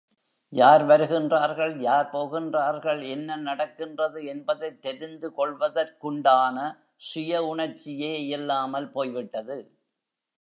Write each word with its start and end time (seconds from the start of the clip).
யார் 0.53 0.83
வருகின்றார்கள், 0.83 1.77
யார் 1.79 2.09
போகின்றார்கள், 2.13 3.07
என்ன 3.07 3.35
நடக்கின்றது 3.35 4.25
என்பதைத் 4.25 4.81
தெரிந்து 4.81 5.31
கொள்வதற்குண்டான 5.37 6.57
சுய 6.95 7.45
உணர்ச்சியே 7.45 8.25
இல்லாமல் 8.27 8.91
போய்விட்டது. 8.91 9.57